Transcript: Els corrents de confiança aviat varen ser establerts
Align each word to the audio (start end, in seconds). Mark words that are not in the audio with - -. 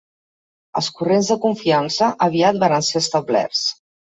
Els 0.81 0.87
corrents 0.99 1.29
de 1.33 1.37
confiança 1.45 2.09
aviat 2.29 2.61
varen 2.67 2.89
ser 2.89 3.07
establerts 3.07 3.63